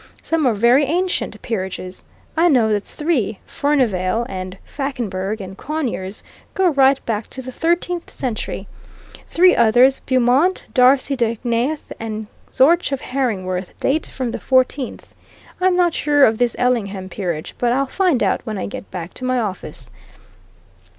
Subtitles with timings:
[0.23, 2.03] Some are very ancient peerages.
[2.35, 6.23] I know that three Furnivale and Fauconberg and Conyers
[6.55, 8.67] go right back to the thirteenth century;
[9.27, 15.13] three others Beaumont, Darcy da Knayth, and Zorch of Haryngworth date from the fourteenth.
[15.61, 19.13] I'm not sure of this Ellingham peerage but I'll find out when I get back
[19.13, 19.91] to my office.